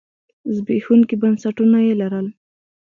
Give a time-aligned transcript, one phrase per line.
[0.55, 2.27] زبېښونکي بنسټونه یې لرل.